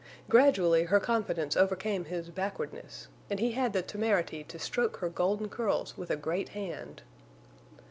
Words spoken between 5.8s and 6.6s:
with a great